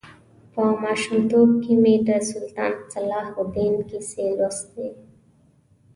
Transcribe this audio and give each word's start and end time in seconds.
په 0.53 0.63
ماشومتوب 0.83 1.49
کې 1.63 1.73
مې 1.81 1.95
د 2.07 2.09
سلطان 2.29 2.73
صلاح 2.93 3.25
الدین 3.41 3.75
کیسې 3.89 4.25
لوستې. 4.37 4.87